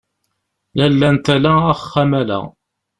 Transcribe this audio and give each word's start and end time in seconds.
Lalla 0.77 1.09
n 1.15 1.17
tala 1.25 1.53
axxam 1.73 2.11
ala. 2.21 2.39